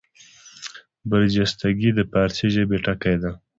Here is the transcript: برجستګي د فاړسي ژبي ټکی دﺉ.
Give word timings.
برجستګي 1.09 1.89
د 1.97 1.99
فاړسي 2.11 2.47
ژبي 2.55 2.77
ټکی 2.85 3.15
دﺉ. 3.21 3.31